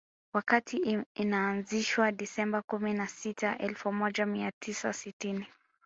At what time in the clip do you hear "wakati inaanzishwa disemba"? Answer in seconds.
0.33-2.61